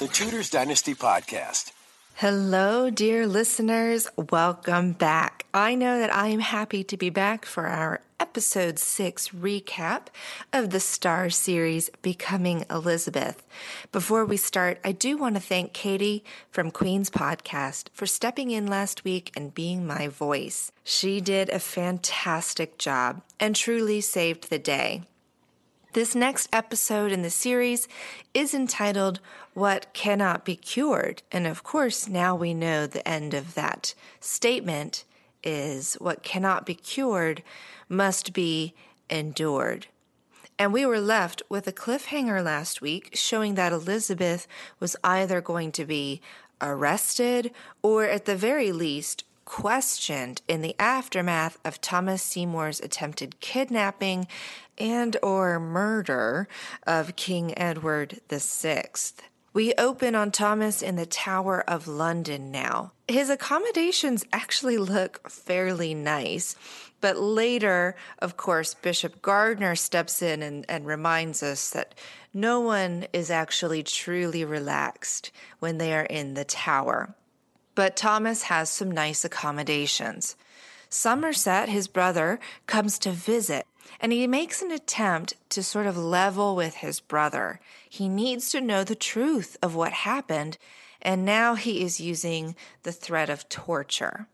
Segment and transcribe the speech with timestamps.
[0.00, 1.72] the Tudors Dynasty Podcast.
[2.14, 4.08] Hello, dear listeners.
[4.16, 5.44] Welcome back.
[5.52, 10.06] I know that I am happy to be back for our episode six recap
[10.54, 13.46] of the Starz series Becoming Elizabeth.
[13.92, 18.66] Before we start, I do want to thank Katie from Queen's Podcast for stepping in
[18.66, 20.72] last week and being my voice.
[20.82, 25.02] She did a fantastic job and truly saved the day.
[25.92, 27.88] This next episode in the series
[28.32, 29.18] is entitled
[29.54, 31.24] What Cannot Be Cured.
[31.32, 35.04] And of course, now we know the end of that statement
[35.42, 37.42] is what cannot be cured
[37.88, 38.72] must be
[39.08, 39.88] endured.
[40.60, 44.46] And we were left with a cliffhanger last week showing that Elizabeth
[44.78, 46.20] was either going to be
[46.60, 47.50] arrested
[47.82, 54.28] or, at the very least, questioned in the aftermath of Thomas Seymour's attempted kidnapping
[54.80, 56.48] and or murder
[56.86, 58.90] of King Edward VI.
[59.52, 62.92] We open on Thomas in the Tower of London now.
[63.08, 66.54] His accommodations actually look fairly nice,
[67.00, 71.96] but later, of course, Bishop Gardiner steps in and, and reminds us that
[72.32, 77.16] no one is actually truly relaxed when they are in the tower.
[77.74, 80.36] But Thomas has some nice accommodations.
[80.88, 83.66] Somerset, his brother, comes to visit,
[83.98, 87.60] and he makes an attempt to sort of level with his brother.
[87.88, 90.58] He needs to know the truth of what happened,
[91.02, 94.28] and now he is using the threat of torture.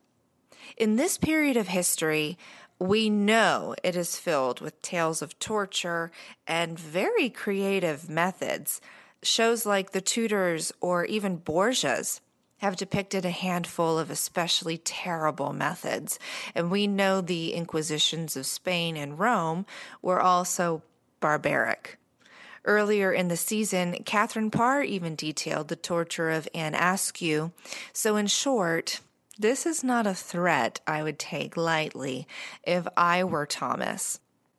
[0.77, 2.37] In this period of history,
[2.79, 6.11] we know it is filled with tales of torture
[6.47, 8.81] and very creative methods.
[9.23, 12.21] Shows like The Tudors or even Borgia's
[12.59, 16.19] have depicted a handful of especially terrible methods.
[16.55, 19.67] And we know the Inquisitions of Spain and Rome
[20.03, 20.83] were also
[21.21, 21.99] barbaric.
[22.65, 27.53] Earlier in the season, Catherine Parr even detailed the torture of Anne Askew.
[27.93, 29.01] So, in short,
[29.39, 32.27] this is not a threat I would take lightly
[32.65, 34.19] if I were Thomas.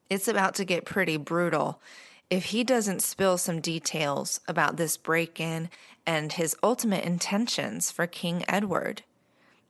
[0.09, 1.81] It's about to get pretty brutal
[2.29, 5.69] if he doesn't spill some details about this break in
[6.07, 9.03] and his ultimate intentions for King Edward.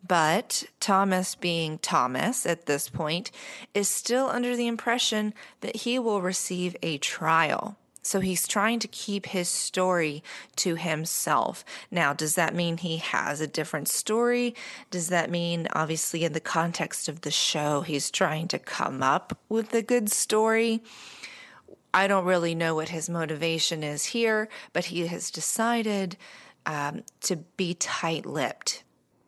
[0.07, 3.31] But Thomas, being Thomas at this point,
[3.73, 7.75] is still under the impression that he will receive a trial.
[8.03, 10.23] So he's trying to keep his story
[10.57, 11.65] to himself.
[11.91, 14.55] Now, does that mean he has a different story?
[14.91, 19.37] Does that mean, obviously, in the context of the show, he's trying to come up
[19.49, 20.81] with a good story?
[21.97, 26.15] I don't really know what his motivation is here, but he has decided
[26.63, 28.83] um, to be tight lipped.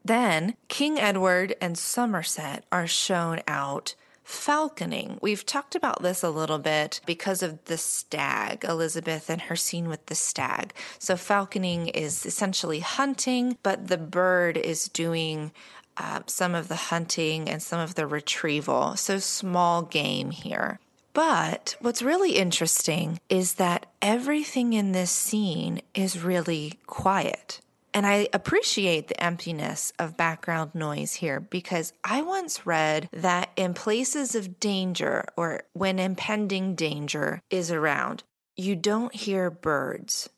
[0.06, 5.18] Then King Edward and Somerset are shown out falconing.
[5.20, 9.88] We've talked about this a little bit because of the stag, Elizabeth and her scene
[9.88, 10.72] with the stag.
[11.00, 15.54] So, falconing is essentially hunting, but the bird is doing
[15.98, 18.96] uh, some of the hunting and some of the retrieval.
[18.96, 20.80] So, small game here.
[21.14, 27.62] But what's really interesting is that everything in this scene is really quiet.
[27.94, 33.74] And I appreciate the emptiness of background noise here because I once read that in
[33.74, 38.24] places of danger or when impending danger is around,
[38.56, 40.30] you don't hear birds.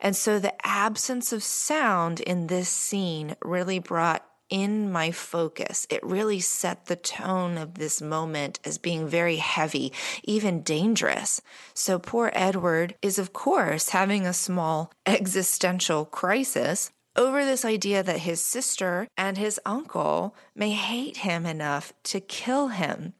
[0.00, 5.86] And so the absence of sound in this scene really brought in my focus.
[5.90, 9.92] It really set the tone of this moment as being very heavy,
[10.24, 11.40] even dangerous.
[11.74, 18.20] So poor Edward is, of course, having a small existential crisis over this idea that
[18.20, 23.14] his sister and his uncle may hate him enough to kill him.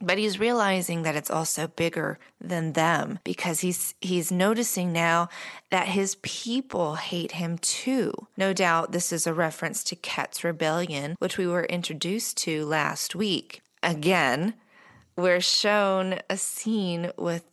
[0.00, 5.28] But he's realizing that it's also bigger than them because he's he's noticing now
[5.70, 8.12] that his people hate him too.
[8.36, 13.14] No doubt this is a reference to Kett's rebellion, which we were introduced to last
[13.14, 13.62] week.
[13.82, 14.54] Again,
[15.16, 17.44] we're shown a scene with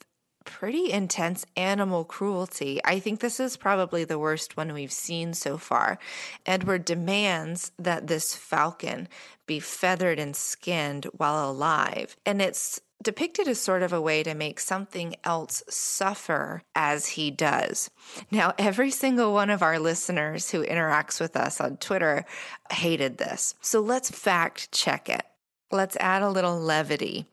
[0.46, 2.80] pretty intense animal cruelty.
[2.84, 6.00] I think this is probably the worst one we've seen so far.
[6.46, 9.08] Edward demands that this falcon
[9.46, 14.34] be feathered and skinned while alive, and it's depicted as sort of a way to
[14.34, 17.90] make something else suffer as he does.
[18.32, 22.26] Now, every single one of our listeners who interacts with us on Twitter
[22.72, 23.56] hated this.
[23.60, 25.24] So let's fact check it.
[25.70, 27.26] Let's add a little levity.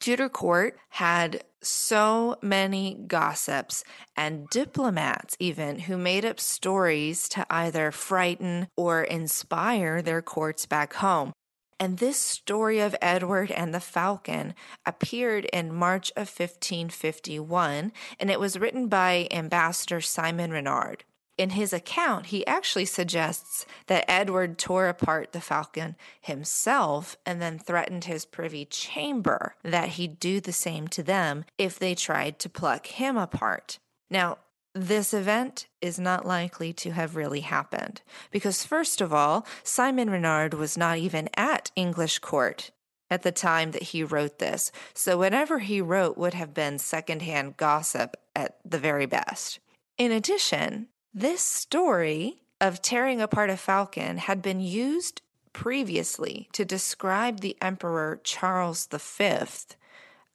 [0.00, 3.84] Tudor court had so many gossips
[4.16, 10.94] and diplomats, even who made up stories to either frighten or inspire their courts back
[10.94, 11.32] home.
[11.78, 14.54] And this story of Edward and the Falcon
[14.84, 21.04] appeared in March of 1551, and it was written by Ambassador Simon Renard.
[21.40, 27.58] In his account, he actually suggests that Edward tore apart the falcon himself and then
[27.58, 32.50] threatened his privy chamber that he'd do the same to them if they tried to
[32.50, 33.78] pluck him apart.
[34.10, 34.36] Now,
[34.74, 40.52] this event is not likely to have really happened because, first of all, Simon Renard
[40.52, 42.70] was not even at English court
[43.08, 47.56] at the time that he wrote this, so whatever he wrote would have been secondhand
[47.56, 49.58] gossip at the very best.
[49.96, 55.22] In addition, this story of tearing apart a falcon had been used
[55.52, 59.38] previously to describe the Emperor Charles V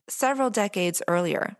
[0.07, 1.55] several decades earlier.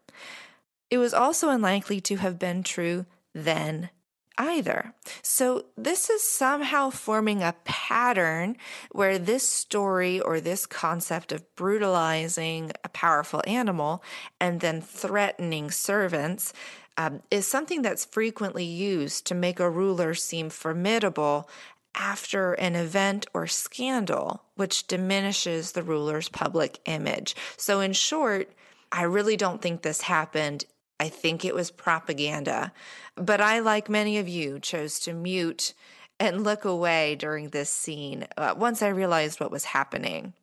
[0.92, 3.90] It was also unlikely to have been true then
[4.38, 4.94] either.
[5.22, 8.58] So, this is somehow forming a pattern
[8.92, 14.04] where this story or this concept of brutalizing a powerful animal
[14.40, 16.54] and then threatening servants
[16.98, 21.50] um, is something that's frequently used to make a ruler seem formidable
[21.94, 27.36] after an event or scandal, which diminishes the ruler's public image.
[27.58, 28.52] So, in short,
[28.92, 30.66] I really don't think this happened.
[31.00, 32.72] I think it was propaganda.
[33.16, 35.74] But I, like many of you, chose to mute
[36.20, 40.34] and look away during this scene uh, once I realized what was happening.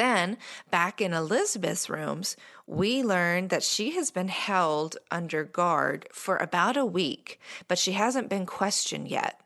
[0.00, 0.38] Then,
[0.70, 2.34] back in Elizabeth's rooms,
[2.66, 7.38] we learned that she has been held under guard for about a week,
[7.68, 9.42] but she hasn't been questioned yet.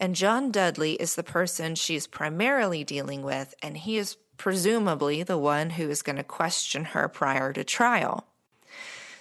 [0.00, 5.36] And John Dudley is the person she's primarily dealing with, and he is presumably the
[5.36, 8.29] one who is going to question her prior to trial.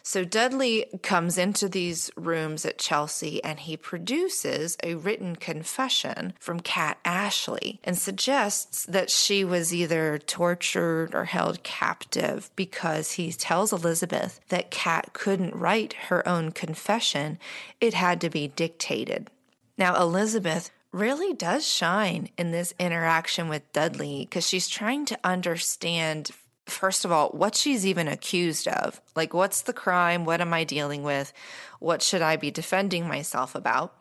[0.09, 6.61] So Dudley comes into these rooms at Chelsea and he produces a written confession from
[6.61, 13.71] Kat Ashley and suggests that she was either tortured or held captive because he tells
[13.71, 17.37] Elizabeth that Kat couldn't write her own confession,
[17.79, 19.29] it had to be dictated.
[19.77, 26.31] Now, Elizabeth really does shine in this interaction with Dudley because she's trying to understand
[26.71, 29.01] first of all, what she's even accused of.
[29.15, 30.25] Like, what's the crime?
[30.25, 31.33] What am I dealing with?
[31.79, 33.95] What should I be defending myself about?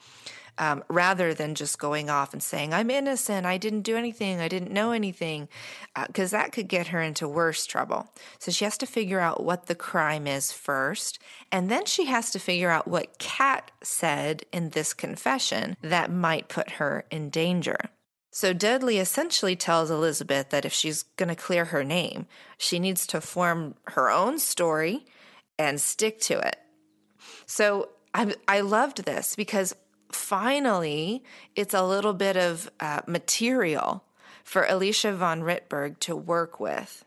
[0.60, 4.48] Um, rather than just going off and saying, I'm innocent, I didn't do anything, I
[4.48, 5.48] didn't know anything,
[6.08, 8.12] because uh, that could get her into worse trouble.
[8.40, 11.20] So she has to figure out what the crime is first,
[11.52, 16.48] and then she has to figure out what Kat said in this confession that might
[16.48, 17.78] put her in danger.
[18.30, 22.26] So Dudley essentially tells Elizabeth that if she's going to clear her name,
[22.58, 25.06] she needs to form her own story
[25.58, 26.58] and stick to it.
[27.46, 29.74] So I, I loved this because
[30.12, 31.24] finally
[31.56, 34.04] it's a little bit of uh, material
[34.44, 37.04] for Alicia von Rittberg to work with.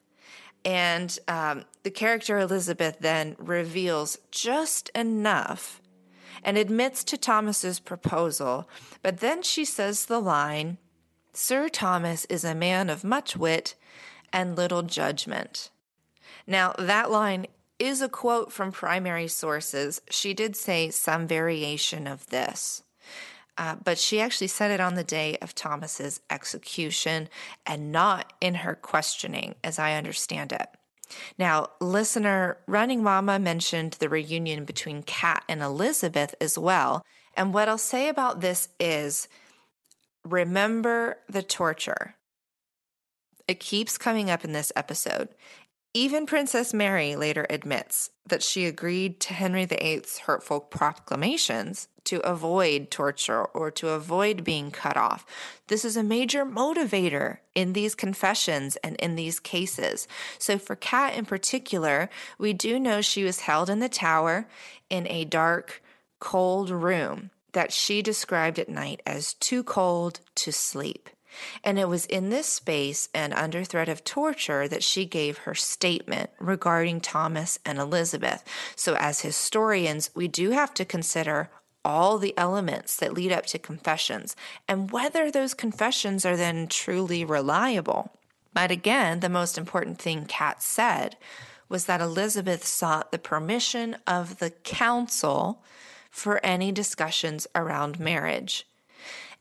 [0.63, 5.81] And um, the character Elizabeth then reveals just enough
[6.43, 8.67] and admits to Thomas's proposal,
[9.01, 10.77] but then she says the line,
[11.33, 13.75] Sir Thomas is a man of much wit
[14.33, 15.69] and little judgment.
[16.45, 17.47] Now, that line
[17.79, 20.01] is a quote from primary sources.
[20.09, 22.83] She did say some variation of this.
[23.57, 27.29] Uh, but she actually said it on the day of Thomas's execution
[27.65, 30.67] and not in her questioning, as I understand it.
[31.37, 37.03] Now, listener Running Mama mentioned the reunion between Kat and Elizabeth as well.
[37.35, 39.27] And what I'll say about this is
[40.23, 42.15] remember the torture.
[43.47, 45.29] It keeps coming up in this episode.
[45.93, 52.89] Even Princess Mary later admits that she agreed to Henry VIII's hurtful proclamations to avoid
[52.89, 55.25] torture or to avoid being cut off.
[55.67, 60.07] This is a major motivator in these confessions and in these cases.
[60.39, 64.47] So, for Kat in particular, we do know she was held in the tower
[64.89, 65.83] in a dark,
[66.19, 71.09] cold room that she described at night as too cold to sleep.
[71.63, 75.55] And it was in this space and under threat of torture that she gave her
[75.55, 78.43] statement regarding Thomas and Elizabeth.
[78.75, 81.49] So, as historians, we do have to consider
[81.83, 84.35] all the elements that lead up to confessions
[84.67, 88.11] and whether those confessions are then truly reliable.
[88.53, 91.17] But again, the most important thing Kat said
[91.69, 95.63] was that Elizabeth sought the permission of the council
[96.11, 98.67] for any discussions around marriage.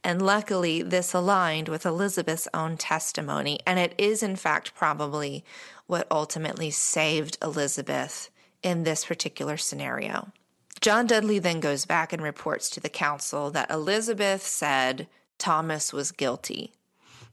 [0.03, 5.45] And luckily, this aligned with Elizabeth's own testimony, and it is, in fact, probably
[5.87, 8.31] what ultimately saved Elizabeth
[8.63, 10.33] in this particular scenario.
[10.81, 16.13] John Dudley then goes back and reports to the council that Elizabeth said Thomas was
[16.13, 16.73] guilty.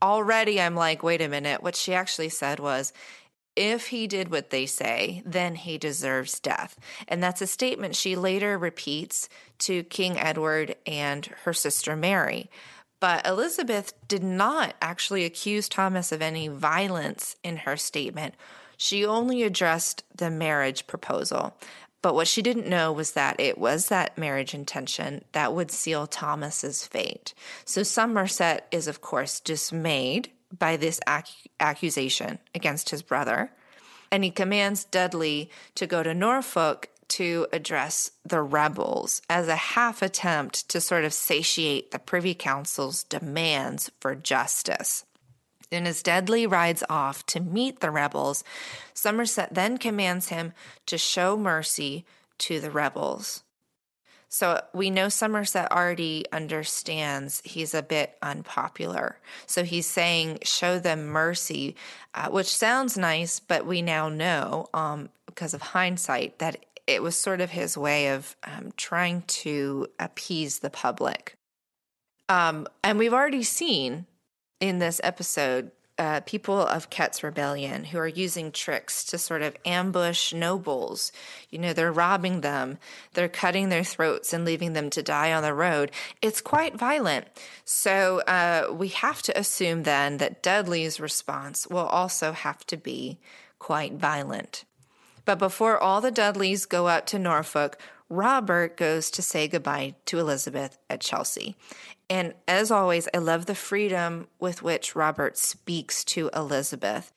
[0.01, 1.63] Already, I'm like, wait a minute.
[1.63, 2.91] What she actually said was,
[3.57, 6.77] if he did what they say, then he deserves death.
[7.07, 9.27] And that's a statement she later repeats
[9.59, 12.49] to King Edward and her sister Mary.
[12.99, 18.35] But Elizabeth did not actually accuse Thomas of any violence in her statement.
[18.77, 21.57] She only addressed the marriage proposal.
[22.03, 26.05] But what she didn't know was that it was that marriage intention that would seal
[26.05, 27.33] Thomas's fate.
[27.65, 33.51] So Somerset is, of course, dismayed by this ac- accusation against his brother,
[34.11, 40.01] and he commands Dudley to go to Norfolk to address the rebels as a half
[40.01, 45.05] attempt to sort of satiate the Privy Council's demands for justice.
[45.71, 48.43] And as Dudley rides off to meet the rebels,
[48.93, 50.53] Somerset then commands him
[50.85, 52.05] to show mercy
[52.39, 53.43] to the rebels.
[54.29, 59.19] So we know Somerset already understands he's a bit unpopular.
[59.45, 61.75] So he's saying, show them mercy,
[62.13, 67.15] uh, which sounds nice, but we now know, um, because of hindsight, that it was
[67.17, 71.35] sort of his way of um, trying to appease the public.
[72.29, 74.05] Um, and we've already seen
[74.59, 79.55] in this episode uh, people of Kett's rebellion who are using tricks to sort of
[79.65, 81.11] ambush nobles.
[81.49, 82.77] You know, they're robbing them,
[83.13, 85.91] they're cutting their throats and leaving them to die on the road.
[86.21, 87.25] It's quite violent.
[87.65, 93.19] So uh, we have to assume then that Dudley's response will also have to be
[93.59, 94.65] quite violent.
[95.25, 97.77] But before all the Dudleys go up to Norfolk,
[98.09, 101.57] Robert goes to say goodbye to Elizabeth at Chelsea.
[102.09, 107.11] And as always, I love the freedom with which Robert speaks to Elizabeth.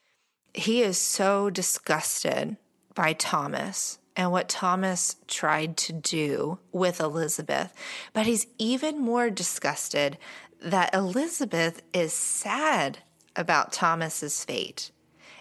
[0.53, 2.57] He is so disgusted
[2.95, 7.73] by Thomas and what Thomas tried to do with Elizabeth,
[8.13, 10.19] but he's even more disgusted
[10.61, 12.99] that Elizabeth is sad
[13.37, 14.91] about Thomas's fate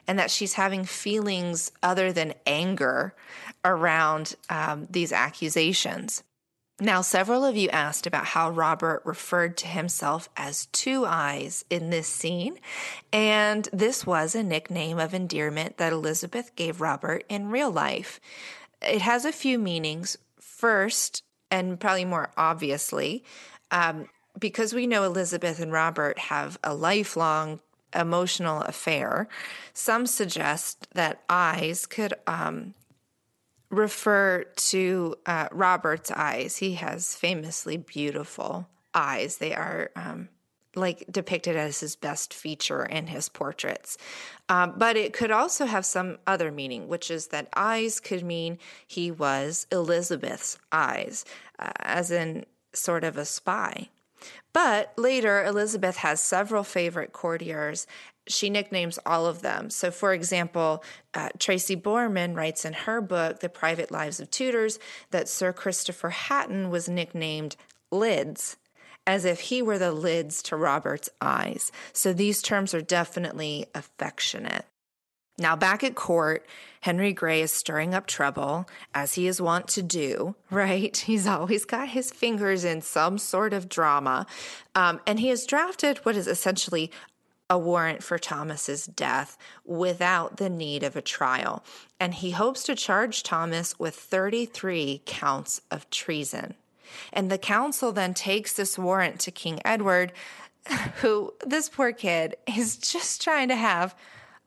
[0.08, 3.16] and that she's having feelings other than anger
[3.66, 6.24] around um, these accusations.
[6.82, 11.90] Now, several of you asked about how Robert referred to himself as Two Eyes in
[11.90, 12.58] this scene,
[13.12, 18.22] and this was a nickname of endearment that Elizabeth gave Robert in real life.
[18.82, 20.18] It has a few meanings.
[20.40, 23.24] First, and probably more obviously,
[23.72, 24.08] um,
[24.38, 27.60] because we know Elizabeth and Robert have a lifelong
[27.94, 29.28] emotional affair.
[29.74, 32.74] Some suggest that eyes could um,
[33.70, 36.58] refer to uh, Robert's eyes.
[36.58, 39.38] He has famously beautiful eyes.
[39.38, 40.30] They are um,
[40.76, 43.98] like depicted as his best feature in his portraits.
[44.48, 48.58] Um, but it could also have some other meaning, which is that eyes could mean
[48.88, 51.26] he was Elizabeth's eyes,
[51.60, 53.90] uh, as in sort of a spy.
[54.52, 57.88] But later, Elizabeth has several favorite courtiers.
[58.30, 59.70] She nicknames all of them.
[59.72, 60.84] So, for example,
[61.14, 64.78] uh, Tracy Borman writes in her book, The Private Lives of Tudors,
[65.10, 67.56] that Sir Christopher Hatton was nicknamed
[67.92, 68.58] Lids,
[69.08, 71.72] as if he were the lids to Robert's eyes.
[71.92, 74.66] So, these terms are definitely affectionate.
[75.40, 76.46] Now, back at court,
[76.82, 80.96] Henry Grey is stirring up trouble, as he is wont to do, right?
[80.96, 84.28] He's always got his fingers in some sort of drama.
[84.76, 86.92] Um, and he has drafted what is essentially
[87.50, 91.64] a warrant for Thomas's death without the need of a trial.
[92.00, 96.54] And he hopes to charge Thomas with 33 counts of treason.
[97.12, 100.12] And the council then takes this warrant to King Edward,
[101.02, 103.96] who, this poor kid, is just trying to have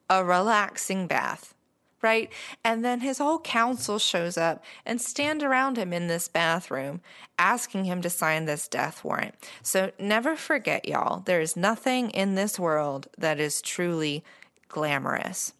[0.08, 1.54] a relaxing bath,
[2.02, 2.30] right?
[2.64, 7.00] And then his whole council shows up and stand around him in this bathroom,
[7.38, 9.34] asking him to sign this death warrant.
[9.62, 14.24] So never forget, y'all, there is nothing in this world that is truly
[14.68, 15.52] glamorous.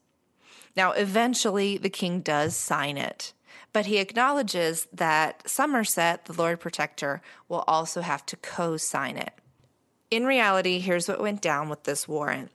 [0.76, 3.32] Now, eventually, the king does sign it,
[3.72, 9.32] but he acknowledges that Somerset, the Lord Protector, will also have to co sign it.
[10.10, 12.50] In reality, here's what went down with this warrant.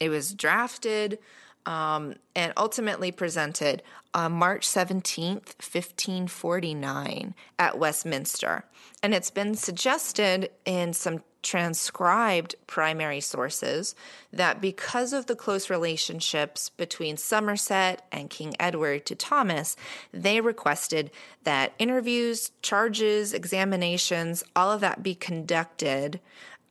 [0.00, 1.18] It was drafted
[1.66, 3.82] um, and ultimately presented
[4.14, 8.64] on March 17th, 1549, at Westminster.
[9.02, 13.94] And it's been suggested in some transcribed primary sources
[14.32, 19.76] that because of the close relationships between Somerset and King Edward to Thomas,
[20.12, 21.10] they requested
[21.42, 26.20] that interviews, charges, examinations, all of that be conducted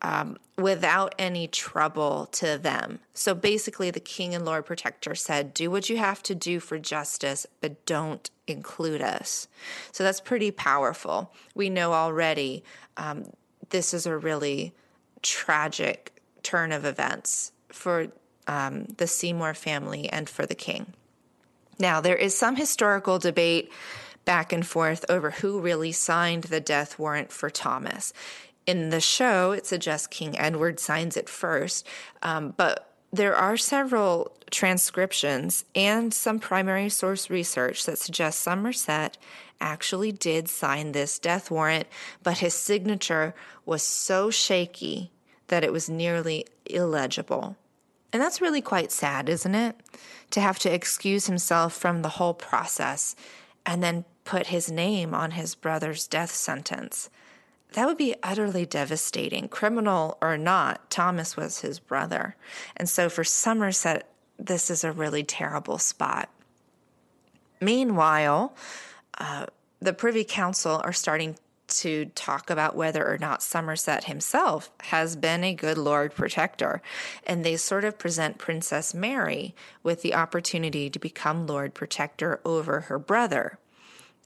[0.02, 3.00] um, without any trouble to them.
[3.14, 6.80] So basically, the king and lord protector said, Do what you have to do for
[6.80, 9.48] justice, but don't include us.
[9.92, 11.34] So that's pretty powerful.
[11.56, 12.64] We know already
[12.98, 13.32] um,
[13.70, 14.74] this is a really
[15.22, 18.08] tragic turn of events for
[18.48, 20.94] um, the Seymour family and for the king.
[21.80, 23.72] Now, there is some historical debate
[24.26, 28.14] back and forth over who really signed the death warrant for Thomas.
[28.68, 31.88] In the show, it suggests King Edward signs it first,
[32.22, 39.18] um, but there are several transcriptions and some primary source research that suggests Somerset
[39.60, 41.88] actually did sign this death warrant,
[42.24, 45.12] but his signature was so shaky
[45.48, 47.58] that it was nearly illegible.
[48.14, 49.76] And that's really quite sad, isn't it?
[50.32, 53.16] To have to excuse himself from the whole process
[53.66, 57.10] and then put his name on his brother's death sentence.
[57.74, 59.48] That would be utterly devastating.
[59.48, 62.36] Criminal or not, Thomas was his brother.
[62.76, 66.30] And so for Somerset, this is a really terrible spot.
[67.62, 68.56] Meanwhile,
[69.18, 69.46] uh,
[69.80, 71.38] the Privy Council are starting
[71.68, 76.82] to talk about whether or not Somerset himself has been a good Lord Protector.
[77.26, 82.82] And they sort of present Princess Mary with the opportunity to become Lord Protector over
[82.82, 83.58] her brother.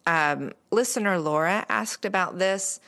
[0.08, 2.80] Um, listener Laura asked about this.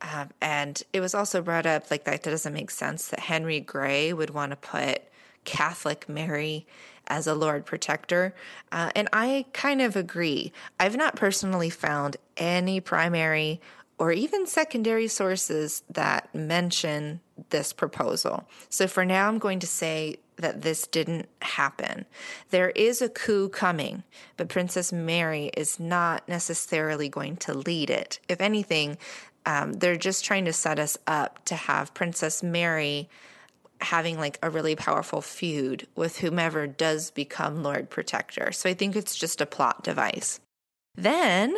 [0.00, 4.12] Um, and it was also brought up like that doesn't make sense that Henry Grey
[4.12, 5.02] would want to put
[5.44, 6.66] Catholic Mary
[7.06, 8.34] as a Lord Protector.
[8.72, 10.52] Uh, and I kind of agree.
[10.80, 13.60] I've not personally found any primary
[13.98, 17.20] or even secondary sources that mention
[17.50, 18.48] this proposal.
[18.68, 22.04] So for now, I'm going to say that this didn't happen.
[22.50, 24.02] There is a coup coming,
[24.36, 28.18] but Princess Mary is not necessarily going to lead it.
[28.28, 28.98] If anything,
[29.46, 33.08] um, they're just trying to set us up to have Princess Mary
[33.80, 38.52] having like a really powerful feud with whomever does become Lord Protector.
[38.52, 40.40] So I think it's just a plot device.
[40.94, 41.54] Then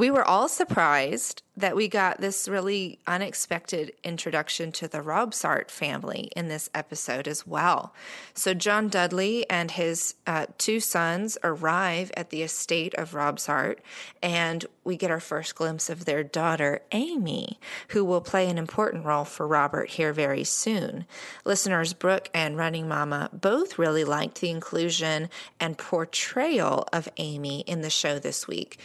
[0.00, 6.30] we were all surprised that we got this really unexpected introduction to the Robsart family
[6.34, 7.92] in this episode as well.
[8.32, 13.80] So, John Dudley and his uh, two sons arrive at the estate of Robsart,
[14.22, 19.04] and we get our first glimpse of their daughter, Amy, who will play an important
[19.04, 21.04] role for Robert here very soon.
[21.44, 25.28] Listeners Brooke and Running Mama both really liked the inclusion
[25.60, 28.80] and portrayal of Amy in the show this week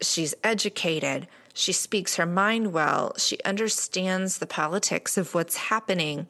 [0.00, 6.28] she's educated, she speaks her mind well, she understands the politics of what's happening.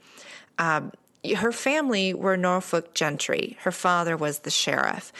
[0.58, 0.92] Um,
[1.36, 3.56] her family were Norfolk gentry.
[3.60, 5.12] Her father was the sheriff,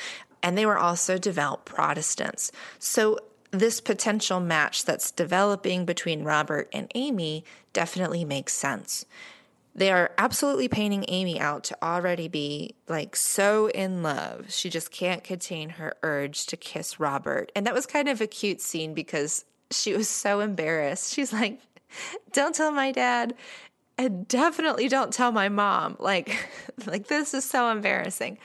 [0.42, 2.50] and they were also devout Protestants.
[2.78, 3.18] So,
[3.50, 9.06] this potential match that's developing between Robert and Amy definitely makes sense.
[9.78, 14.46] They are absolutely painting Amy out to already be like so in love.
[14.48, 17.52] She just can't contain her urge to kiss Robert.
[17.54, 21.14] And that was kind of a cute scene because she was so embarrassed.
[21.14, 21.60] She's like,
[22.32, 23.34] Don't tell my dad.
[23.96, 25.94] And definitely don't tell my mom.
[26.00, 26.36] Like,
[26.86, 28.38] like this is so embarrassing.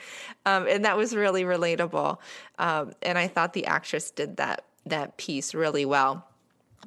[0.46, 2.18] Um, and that was really relatable.
[2.60, 6.28] Um, and I thought the actress did that that piece really well.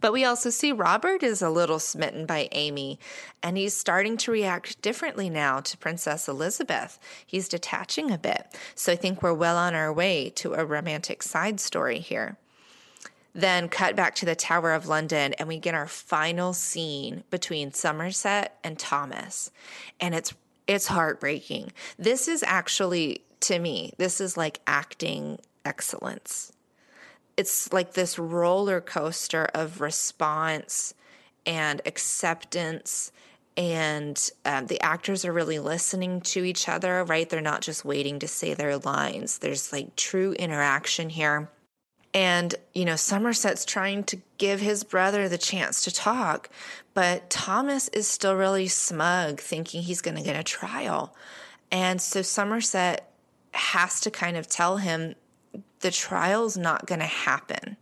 [0.02, 3.00] But we also see Robert is a little smitten by Amy,
[3.42, 7.00] and he's starting to react differently now to Princess Elizabeth.
[7.26, 8.56] He's detaching a bit.
[8.76, 12.38] So I think we're well on our way to a romantic side story here.
[13.34, 17.72] Then cut back to the Tower of London, and we get our final scene between
[17.72, 19.52] Somerset and Thomas.
[20.00, 20.34] And it's
[20.66, 21.72] it's heartbreaking.
[21.98, 26.52] This is actually to me, this is like acting excellence
[27.38, 30.94] it's like this roller coaster of response
[31.46, 33.12] and acceptance
[33.56, 37.30] and um, the actors are really listening to each other right?
[37.30, 39.38] They're not just waiting to say their lines.
[39.38, 41.50] There's like true interaction here.
[42.14, 46.50] And you know somerset's trying to give his brother the chance to talk
[46.94, 51.16] but thomas is still really smug thinking he's going to get a trial.
[51.72, 53.12] And so somerset
[53.52, 55.16] has to kind of tell him
[55.80, 57.78] the trial's not going to happen.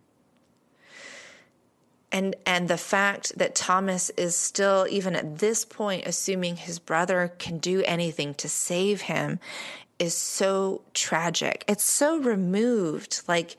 [2.11, 7.33] And, and the fact that Thomas is still, even at this point, assuming his brother
[7.39, 9.39] can do anything to save him
[9.99, 11.65] is so tragic.
[11.67, 13.21] It's so removed.
[13.27, 13.57] Like,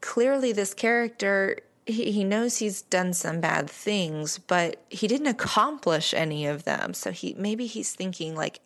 [0.00, 6.12] clearly, this character, he, he knows he's done some bad things, but he didn't accomplish
[6.12, 6.92] any of them.
[6.92, 8.60] So he maybe he's thinking, like,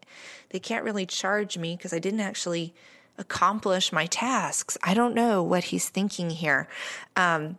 [0.51, 2.75] they can't really charge me because I didn't actually
[3.23, 4.77] accomplish my tasks.
[4.83, 6.69] I don't know what he's thinking here.
[7.17, 7.59] Um,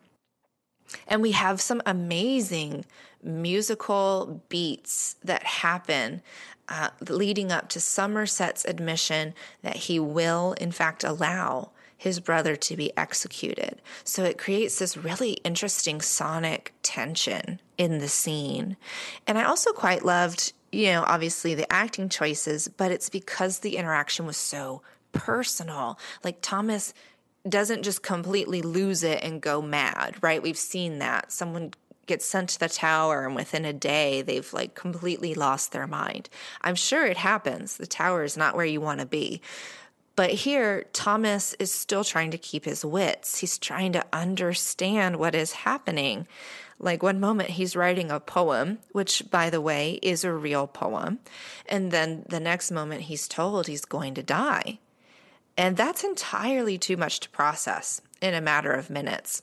[1.07, 2.85] and we have some amazing
[3.23, 6.21] musical beats that happen
[6.69, 12.75] uh, leading up to Somerset's admission that he will, in fact, allow his brother to
[12.75, 13.81] be executed.
[14.03, 18.75] So it creates this really interesting sonic tension in the scene.
[19.25, 23.77] And I also quite loved you know, obviously the acting choices, but it's because the
[23.77, 24.81] interaction was so
[25.13, 25.97] personal.
[26.23, 26.93] Like Thomas
[27.47, 30.43] doesn't just completely lose it and go mad, right?
[30.43, 31.31] We've seen that.
[31.31, 31.73] Someone
[32.05, 36.29] gets sent to the tower and within a day they've like completely lost their mind.
[36.61, 37.77] I'm sure it happens.
[37.77, 39.41] The tower is not where you want to be.
[40.15, 43.39] But here, Thomas is still trying to keep his wits.
[43.39, 46.27] He's trying to understand what is happening.
[46.77, 51.19] Like one moment, he's writing a poem, which, by the way, is a real poem.
[51.65, 54.79] And then the next moment, he's told he's going to die.
[55.57, 59.41] And that's entirely too much to process in a matter of minutes.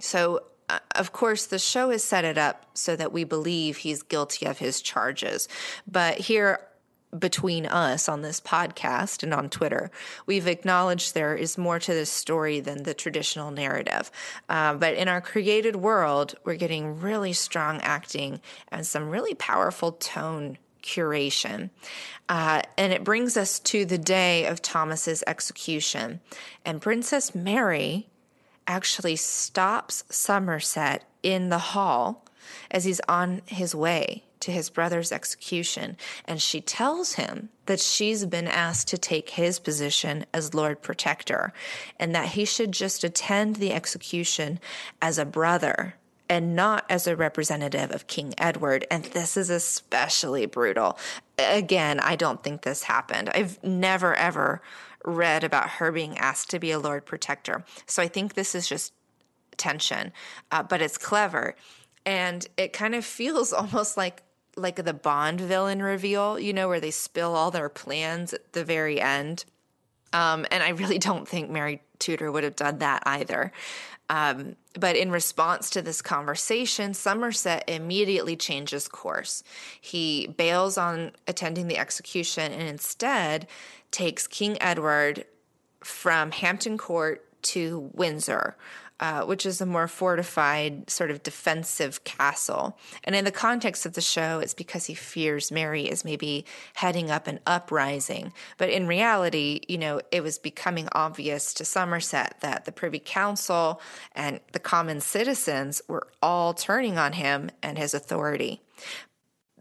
[0.00, 4.02] So, uh, of course, the show has set it up so that we believe he's
[4.02, 5.48] guilty of his charges.
[5.86, 6.60] But here,
[7.16, 9.90] between us on this podcast and on Twitter.
[10.26, 14.10] We've acknowledged there is more to this story than the traditional narrative.
[14.48, 19.92] Uh, but in our created world, we're getting really strong acting and some really powerful
[19.92, 20.58] tone
[20.88, 21.70] curation.
[22.28, 26.20] Uh, and it brings us to the day of Thomas's execution.
[26.64, 28.08] And Princess Mary
[28.66, 32.24] actually stops Somerset in the hall
[32.70, 38.24] as he's on his way to his brother's execution, and she tells him that she's
[38.24, 41.52] been asked to take his position as Lord Protector
[41.98, 44.60] and that he should just attend the execution
[45.02, 45.94] as a brother
[46.28, 48.86] and not as a representative of King Edward.
[48.90, 50.98] And this is especially brutal.
[51.38, 53.30] Again, I don't think this happened.
[53.34, 54.60] I've never, ever
[55.04, 57.64] read about her being asked to be a Lord Protector.
[57.86, 58.92] So I think this is just
[59.56, 60.12] tension,
[60.50, 61.54] uh, but it's clever.
[62.04, 64.22] And it kind of feels almost like
[64.56, 68.64] like the Bond villain reveal, you know, where they spill all their plans at the
[68.64, 69.44] very end.
[70.12, 73.52] Um, and I really don't think Mary Tudor would have done that either.
[74.10, 79.42] Um, but in response to this conversation, Somerset immediately changes course.
[79.80, 83.46] He bails on attending the execution and instead
[83.90, 85.26] takes King Edward
[85.80, 88.56] from Hampton Court to Windsor,
[89.00, 92.76] uh, which is a more fortified, sort of defensive castle.
[93.04, 97.10] And in the context of the show, it's because he fears Mary is maybe heading
[97.10, 98.32] up an uprising.
[98.56, 103.80] But in reality, you know, it was becoming obvious to Somerset that the Privy Council
[104.12, 108.60] and the common citizens were all turning on him and his authority.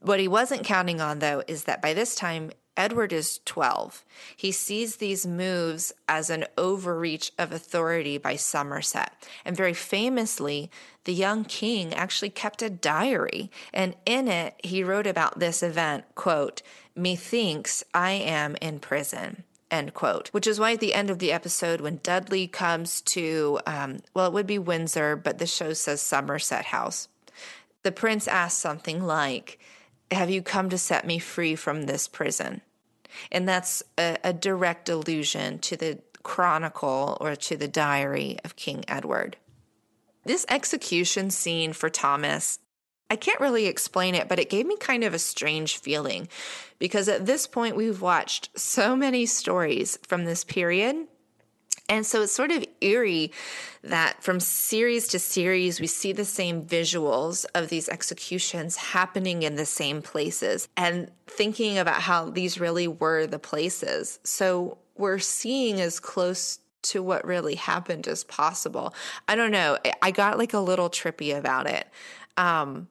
[0.01, 4.05] What he wasn't counting on, though, is that by this time, Edward is 12.
[4.35, 9.27] He sees these moves as an overreach of authority by Somerset.
[9.43, 10.69] And very famously,
[11.03, 13.51] the young king actually kept a diary.
[13.73, 16.61] And in it, he wrote about this event, quote,
[16.95, 21.31] Methinks I am in prison end quote which is why at the end of the
[21.31, 26.01] episode when dudley comes to um, well it would be windsor but the show says
[26.01, 27.09] somerset house
[27.83, 29.59] the prince asks something like
[30.11, 32.61] have you come to set me free from this prison
[33.31, 38.83] and that's a, a direct allusion to the chronicle or to the diary of King
[38.87, 39.37] Edward.
[40.25, 42.59] This execution scene for Thomas,
[43.09, 46.27] I can't really explain it, but it gave me kind of a strange feeling
[46.79, 51.07] because at this point we've watched so many stories from this period
[51.89, 53.31] and so it's sort of eerie
[53.83, 59.55] that from series to series, we see the same visuals of these executions happening in
[59.55, 64.19] the same places and thinking about how these really were the places.
[64.23, 68.93] So we're seeing as close to what really happened as possible.
[69.27, 69.77] I don't know.
[70.01, 71.87] I got like a little trippy about it.
[72.35, 72.87] Um,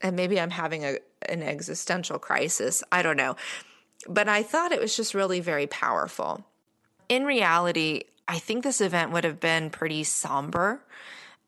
[0.00, 0.98] and maybe I'm having a,
[1.28, 2.82] an existential crisis.
[2.90, 3.36] I don't know.
[4.08, 6.46] But I thought it was just really very powerful
[7.10, 10.80] in reality, I think this event would have been pretty somber.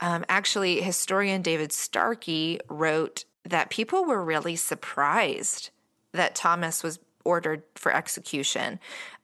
[0.00, 5.70] Um, actually, historian David Starkey wrote that people were really surprised
[6.10, 8.80] that Thomas was ordered for execution,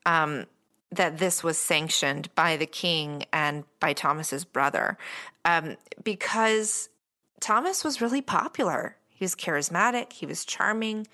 [0.06, 0.46] um,
[0.92, 4.96] that this was sanctioned by the king and by Thomas's brother,
[5.44, 6.88] um, because
[7.40, 8.96] Thomas was really popular.
[9.08, 11.08] He was charismatic, he was charming,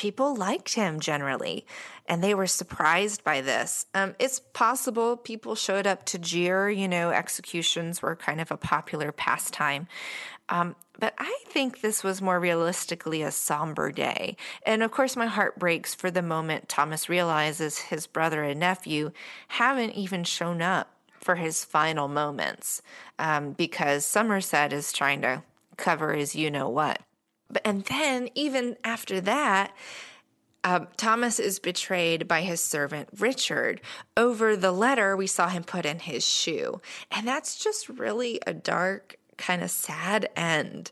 [0.00, 1.66] people liked him generally,
[2.06, 3.84] and they were surprised by this.
[3.94, 8.56] Um, it's possible people showed up to jeer, you know, executions were kind of a
[8.56, 9.88] popular pastime.
[10.48, 14.38] Um, but I think this was more realistically a somber day.
[14.64, 19.12] And of course, my heart breaks for the moment Thomas realizes his brother and nephew
[19.48, 22.80] haven't even shown up for his final moments
[23.18, 25.42] um, because Somerset is trying to
[25.76, 27.02] cover his you know what.
[27.64, 29.74] And then, even after that,
[30.62, 33.80] uh, Thomas is betrayed by his servant Richard
[34.16, 36.80] over the letter we saw him put in his shoe.
[37.10, 40.90] And that's just really a dark, kind of sad end.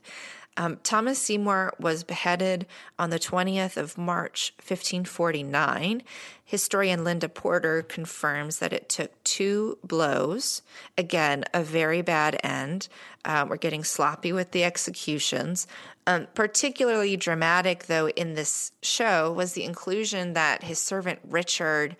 [0.59, 2.67] Um, Thomas Seymour was beheaded
[2.99, 6.03] on the 20th of March, 1549.
[6.43, 10.61] Historian Linda Porter confirms that it took two blows.
[10.97, 12.89] Again, a very bad end.
[13.23, 15.65] Um, we're getting sloppy with the executions.
[16.05, 21.95] Um, particularly dramatic, though, in this show was the inclusion that his servant Richard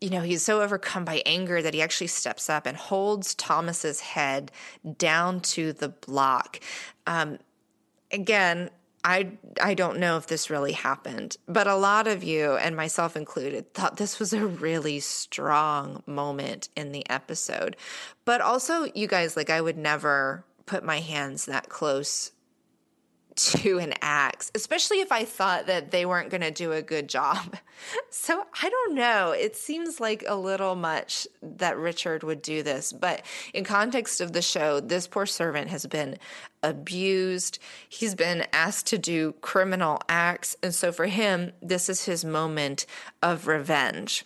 [0.00, 4.00] you know, he's so overcome by anger that he actually steps up and holds Thomas's
[4.00, 4.52] head
[4.98, 6.60] down to the block.
[7.06, 7.38] Um,
[8.14, 8.70] again,
[9.04, 13.16] I I don't know if this really happened, but a lot of you and myself
[13.16, 17.76] included thought this was a really strong moment in the episode.
[18.24, 22.32] But also, you guys, like I would never put my hands that close
[23.36, 27.08] to an axe, especially if I thought that they weren't going to do a good
[27.08, 27.56] job.
[28.08, 29.32] So I don't know.
[29.32, 33.22] It seems like a little much that Richard would do this, but
[33.52, 36.16] in context of the show, this poor servant has been
[36.64, 37.58] abused.
[37.88, 40.56] He's been asked to do criminal acts.
[40.62, 42.86] And so for him, this is his moment
[43.22, 44.24] of revenge.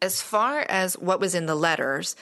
[0.00, 2.14] As far as what was in the letters,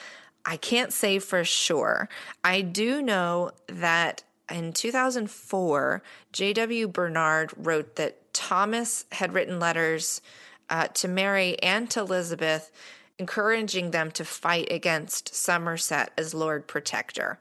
[0.44, 2.08] I can't say for sure.
[2.42, 6.02] I do know that in 2004,
[6.32, 6.88] J.W.
[6.88, 10.22] Bernard wrote that Thomas had written letters
[10.70, 12.70] uh, to Mary and to Elizabeth,
[13.18, 17.38] encouraging them to fight against Somerset as Lord Protector.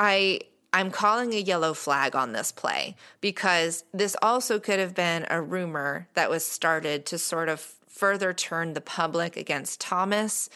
[0.00, 0.40] I
[0.72, 5.42] I'm calling a yellow flag on this play because this also could have been a
[5.42, 10.48] rumor that was started to sort of further turn the public against Thomas.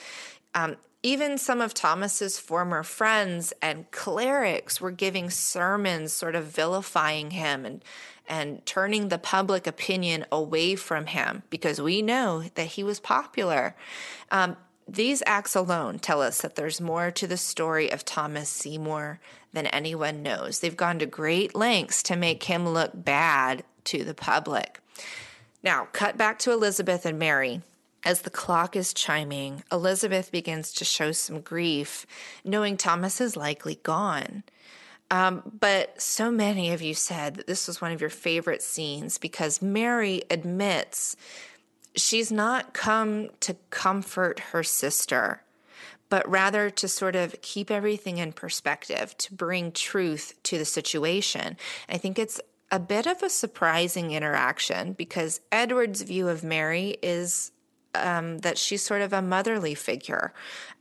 [0.55, 7.33] Um, even some of Thomas's former friends and clerics were giving sermons sort of vilifying
[7.33, 7.85] him and
[8.27, 13.77] and turning the public opinion away from him because we know that he was popular.
[14.31, 19.21] Um, these acts alone tell us that there's more to the story of Thomas Seymour
[19.53, 20.61] than anyone knows.
[20.61, 24.81] They've gone to great lengths to make him look bad to the public.
[25.63, 27.63] Now, cut back to Elizabeth and Mary.
[28.05, 32.07] As the clock is chiming, Elizabeth begins to show some grief,
[32.45, 34.43] knowing Thomas is likely gone.
[35.11, 39.17] Um, but so many of you said that this was one of your favorite scenes
[39.17, 41.17] because Mary admits
[41.97, 45.43] she's not come to comfort her sister,
[46.09, 51.57] but rather to sort of keep everything in perspective, to bring truth to the situation.
[51.89, 57.53] I think it's a bit of a surprising interaction because Edward's view of Mary is
[57.95, 60.33] um, that she's sort of a motherly figure.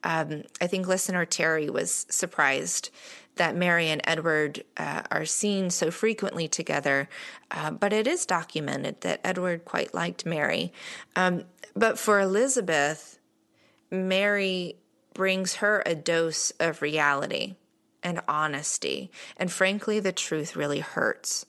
[0.04, 2.90] Um, I think listener Terry was surprised
[3.36, 7.10] that Mary and Edward uh, are seen so frequently together,
[7.52, 10.72] uh, but it is documented that Edward quite liked Mary.
[11.16, 11.44] Um,
[11.76, 13.20] but for Elizabeth,
[13.90, 14.76] Mary
[15.14, 17.56] brings her a dose of reality
[18.04, 19.10] and honesty.
[19.38, 21.46] And frankly, the truth really hurts.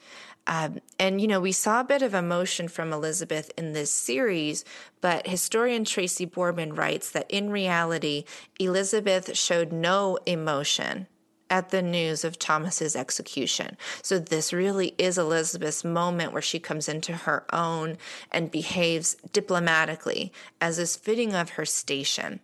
[0.46, 4.64] Um, and, you know, we saw a bit of emotion from Elizabeth in this series,
[5.00, 8.24] but historian Tracy Borman writes that in reality,
[8.60, 11.06] Elizabeth showed no emotion
[11.50, 13.76] at the news of Thomas's execution.
[14.02, 17.96] So this really is Elizabeth's moment where she comes into her own
[18.32, 22.40] and behaves diplomatically as is fitting of her station.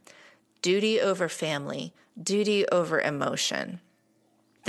[0.62, 3.80] Duty over family, duty over emotion.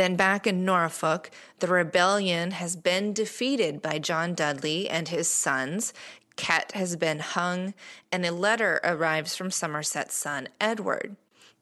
[0.01, 5.93] Then back in Norfolk, the rebellion has been defeated by John Dudley and his sons.
[6.35, 7.75] Kett has been hung,
[8.11, 11.17] and a letter arrives from Somerset's son, Edward.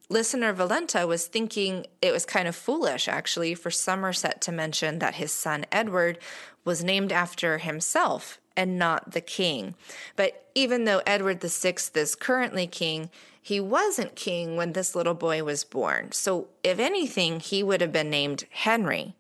[0.08, 5.16] Listener Valenta was thinking it was kind of foolish, actually, for Somerset to mention that
[5.16, 6.18] his son Edward
[6.64, 9.74] was named after himself and not the king.
[10.18, 13.10] But even though Edward VI is currently king,
[13.42, 16.12] he wasn't king when this little boy was born.
[16.12, 19.16] So, if anything, he would have been named Henry.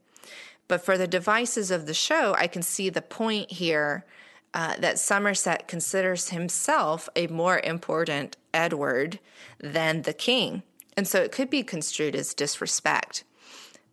[0.67, 4.05] But for the devices of the show, I can see the point here
[4.53, 9.19] uh, that Somerset considers himself a more important Edward
[9.57, 10.63] than the king.
[10.97, 13.23] And so it could be construed as disrespect.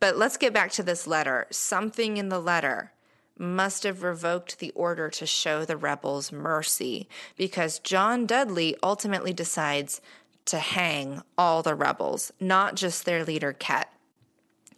[0.01, 1.47] But let's get back to this letter.
[1.51, 2.91] Something in the letter
[3.38, 10.01] must have revoked the order to show the rebels mercy because John Dudley ultimately decides
[10.46, 13.92] to hang all the rebels, not just their leader, Kett.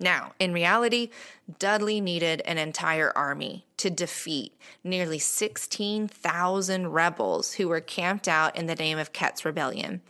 [0.00, 1.10] Now, in reality,
[1.58, 4.52] Dudley needed an entire army to defeat
[4.84, 10.00] nearly 16,000 rebels who were camped out in the name of Kett's rebellion.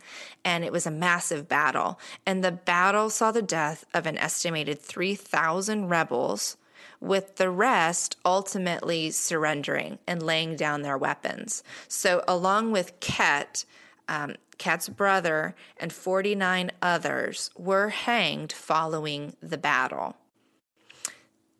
[0.45, 1.99] And it was a massive battle.
[2.25, 6.57] And the battle saw the death of an estimated 3,000 rebels,
[6.99, 11.63] with the rest ultimately surrendering and laying down their weapons.
[11.87, 13.65] So, along with Kett,
[14.07, 20.17] um, Kett's brother, and 49 others were hanged following the battle.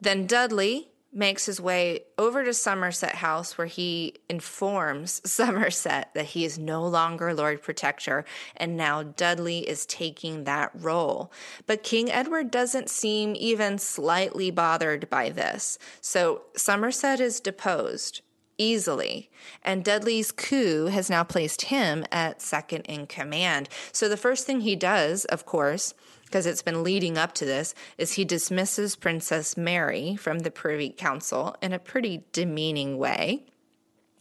[0.01, 6.45] Then Dudley makes his way over to Somerset House where he informs Somerset that he
[6.45, 11.31] is no longer Lord Protector and now Dudley is taking that role.
[11.65, 15.79] But King Edward doesn't seem even slightly bothered by this.
[16.01, 18.21] So Somerset is deposed
[18.59, 19.31] easily.
[19.63, 23.69] And Dudley's coup has now placed him at second in command.
[23.91, 25.95] So the first thing he does, of course,
[26.29, 30.91] because it's been leading up to this, is he dismisses Princess Mary from the Privy
[30.91, 33.45] Council in a pretty demeaning way.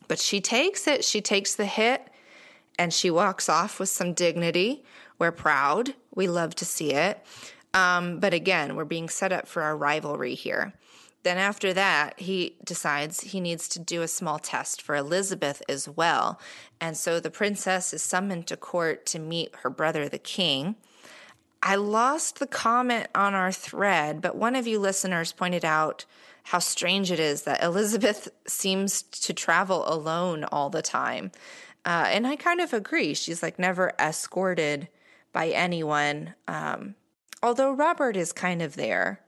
[0.08, 2.08] But she takes it, she takes the hit,
[2.78, 4.84] and she walks off with some dignity.
[5.18, 5.94] We're proud.
[6.14, 7.22] We love to see it.
[7.74, 10.72] Um, but again, we're being set up for a rivalry here.
[11.24, 15.88] Then, after that, he decides he needs to do a small test for Elizabeth as
[15.88, 16.40] well.
[16.80, 20.76] And so the princess is summoned to court to meet her brother, the king.
[21.62, 26.04] I lost the comment on our thread, but one of you listeners pointed out
[26.44, 31.30] how strange it is that Elizabeth seems to travel alone all the time.
[31.84, 33.14] Uh, and I kind of agree.
[33.14, 34.88] She's like never escorted
[35.32, 36.34] by anyone.
[36.46, 36.94] Um,
[37.42, 39.20] although Robert is kind of there,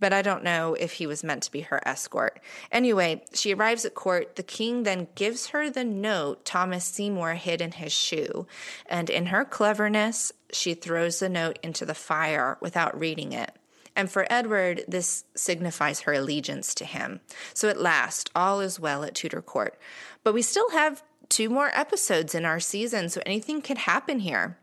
[0.00, 2.40] but I don't know if he was meant to be her escort.
[2.72, 4.36] Anyway, she arrives at court.
[4.36, 8.46] The king then gives her the note Thomas Seymour hid in his shoe.
[8.86, 13.52] And in her cleverness, she throws the note into the fire without reading it.
[13.94, 17.20] And for Edward, this signifies her allegiance to him.
[17.54, 19.78] So at last, all is well at Tudor Court.
[20.24, 24.58] But we still have two more episodes in our season, so anything could happen here.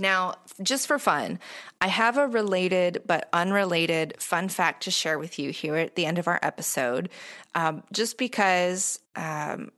[0.00, 1.38] Now, just for fun,
[1.80, 6.06] I have a related but unrelated fun fact to share with you here at the
[6.06, 7.10] end of our episode,
[7.54, 9.70] um, just because um,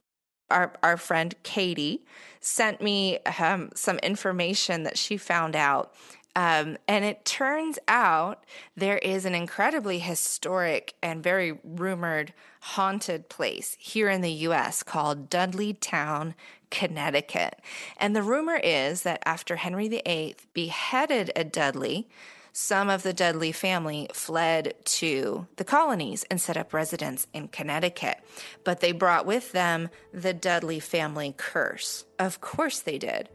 [0.51, 2.05] our, our friend Katie
[2.41, 5.95] sent me um, some information that she found out.
[6.35, 8.45] Um, and it turns out
[8.77, 15.29] there is an incredibly historic and very rumored haunted place here in the US called
[15.29, 16.35] Dudleytown,
[16.71, 17.61] Connecticut.
[17.99, 22.09] And the rumor is that after Henry VIII beheaded a Dudley,
[22.53, 28.19] some of the Dudley family fled to the colonies and set up residence in Connecticut.
[28.63, 32.05] But they brought with them the Dudley family curse.
[32.19, 33.31] Of course they did.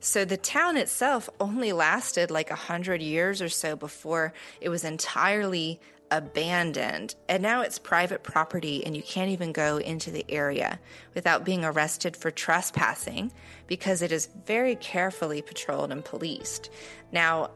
[0.00, 4.84] So the town itself only lasted like a hundred years or so before it was
[4.84, 5.80] entirely
[6.10, 7.14] abandoned.
[7.28, 10.78] And now it's private property, and you can't even go into the area
[11.14, 13.32] without being arrested for trespassing
[13.66, 16.68] because it is very carefully patrolled and policed.
[17.12, 17.50] Now,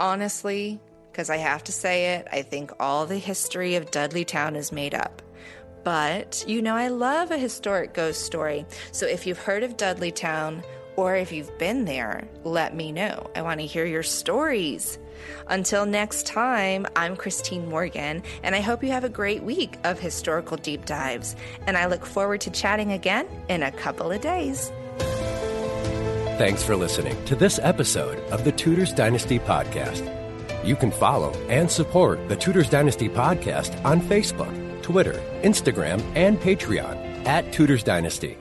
[0.00, 0.80] honestly,
[1.10, 4.94] because I have to say it, I think all the history of Dudleytown is made
[4.94, 5.22] up.
[5.84, 8.66] But, you know, I love a historic ghost story.
[8.92, 10.62] So if you've heard of Dudleytown
[10.96, 13.30] or if you've been there, let me know.
[13.34, 14.98] I want to hear your stories.
[15.46, 19.98] Until next time, I'm Christine Morgan, and I hope you have a great week of
[19.98, 21.36] historical deep dives.
[21.66, 24.72] And I look forward to chatting again in a couple of days.
[26.38, 30.06] Thanks for listening to this episode of the Tudors Dynasty Podcast.
[30.64, 37.26] You can follow and support the Tudors Dynasty Podcast on Facebook, Twitter, Instagram, and Patreon
[37.26, 38.38] at Tudors Dynasty.